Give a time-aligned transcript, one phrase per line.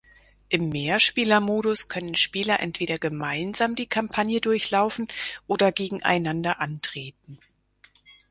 [0.49, 5.07] Im Mehrspielermodus können Spieler entweder gemeinsam die Kampagne durchlaufen
[5.45, 7.37] oder gegeneinander antreten.